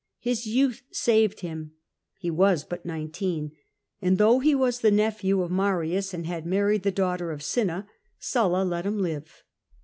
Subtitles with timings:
[0.17, 1.73] His youth saved him:
[2.17, 3.51] he was but nineteen,
[4.01, 7.85] aad though he was the nephew of Marius and had married the daughter of Oinna,
[8.17, 9.43] Sulla let him live.